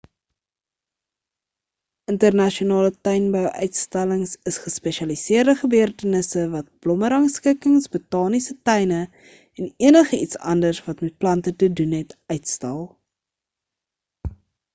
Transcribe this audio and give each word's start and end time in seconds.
internasionale 2.13 2.87
tuinbou-uitstallings 3.07 4.31
is 4.51 4.57
gespesialiseerde 4.63 5.55
gebeurtenisse 5.59 6.45
wat 6.55 6.71
blommerangskikkings 6.87 7.87
botaniese 7.97 8.57
tuine 8.71 9.01
en 9.01 9.73
enige 9.91 10.21
iets 10.25 10.43
anders 10.55 10.79
wat 10.87 11.03
met 11.07 11.19
plante 11.25 11.55
te 11.65 11.69
doen 11.81 11.93
het 12.03 12.17
uitstal 12.37 12.81